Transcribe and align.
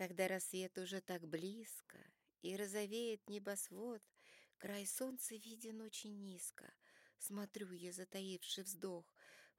Когда 0.00 0.28
рассвет 0.28 0.78
уже 0.78 1.02
так 1.02 1.28
близко, 1.28 1.98
и 2.40 2.56
розовеет 2.56 3.28
небосвод, 3.28 4.00
Край 4.56 4.86
солнца 4.86 5.34
виден 5.34 5.82
очень 5.82 6.22
низко. 6.22 6.72
Смотрю 7.18 7.70
я, 7.72 7.92
затаивший 7.92 8.64
вздох. 8.64 9.04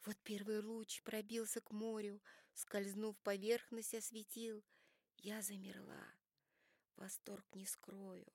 Вот 0.03 0.17
первый 0.23 0.61
луч 0.61 1.03
пробился 1.03 1.61
к 1.61 1.69
морю, 1.69 2.19
Скользнув 2.55 3.19
поверхность, 3.19 3.93
осветил. 3.93 4.65
Я 5.17 5.43
замерла. 5.43 6.11
Восторг 6.95 7.45
не 7.53 7.67
скрою. 7.67 8.25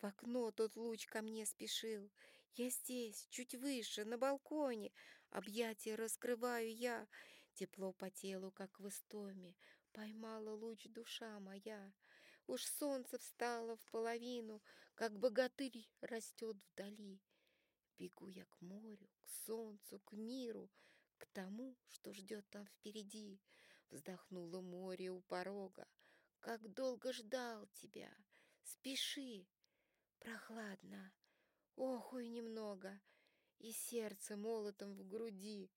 В 0.00 0.06
окно 0.06 0.52
тот 0.52 0.74
луч 0.76 1.04
ко 1.08 1.20
мне 1.20 1.44
спешил. 1.44 2.10
Я 2.54 2.70
здесь, 2.70 3.26
чуть 3.28 3.54
выше, 3.54 4.06
на 4.06 4.16
балконе. 4.16 4.92
Объятия 5.28 5.94
раскрываю 5.94 6.74
я. 6.74 7.06
Тепло 7.52 7.92
по 7.92 8.08
телу, 8.08 8.50
как 8.50 8.80
в 8.80 8.88
истоме. 8.88 9.54
Поймала 9.92 10.50
луч 10.50 10.86
душа 10.88 11.40
моя. 11.40 11.92
Уж 12.46 12.64
солнце 12.64 13.18
встало 13.18 13.76
в 13.76 13.84
половину, 13.90 14.62
Как 14.94 15.18
богатырь 15.18 15.88
растет 16.00 16.56
вдали. 16.72 17.20
Бегу 17.98 18.28
я 18.28 18.44
к 18.44 18.60
морю, 18.60 19.08
к 19.20 19.28
солнцу, 19.28 20.00
к 20.00 20.12
миру, 20.12 20.70
К 21.18 21.26
тому, 21.26 21.76
что 21.88 22.12
ждет 22.12 22.48
там 22.50 22.66
впереди. 22.66 23.40
Вздохнуло 23.90 24.60
море 24.60 25.10
у 25.10 25.20
порога. 25.22 25.86
Как 26.40 26.72
долго 26.72 27.12
ждал 27.12 27.66
тебя! 27.74 28.10
Спеши! 28.62 29.46
Прохладно, 30.20 31.12
ох, 31.76 32.12
ой, 32.12 32.28
немного, 32.28 33.00
И 33.58 33.72
сердце 33.72 34.36
молотом 34.36 34.94
в 34.94 35.06
груди. 35.06 35.70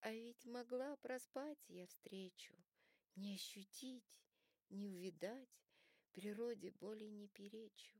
А 0.00 0.12
ведь 0.12 0.44
могла 0.44 0.96
проспать 0.96 1.58
я 1.68 1.86
встречу, 1.86 2.54
Не 3.18 3.34
ощутить, 3.34 4.22
не 4.68 4.86
увидать, 4.86 5.48
Природе 6.12 6.70
более 6.70 7.10
не 7.10 7.26
перечу, 7.26 7.98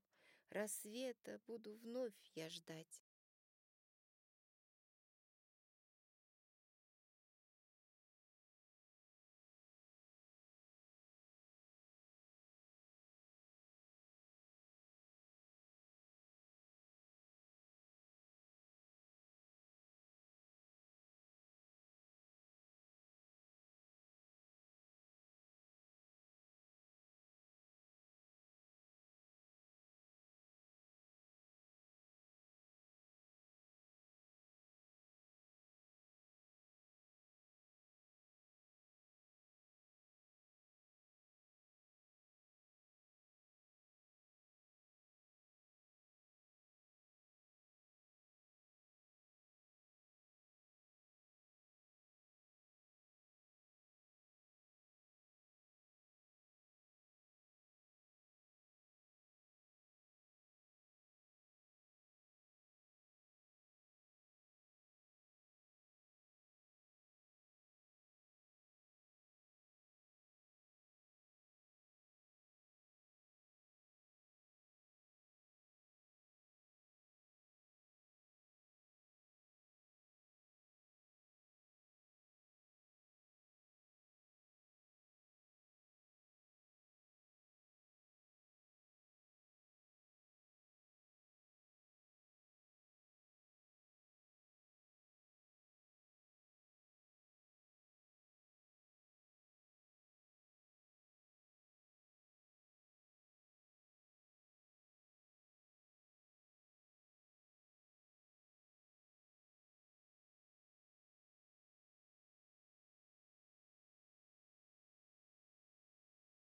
Рассвета 0.48 1.40
буду 1.44 1.74
вновь 1.78 2.14
я 2.36 2.48
ждать. 2.48 3.02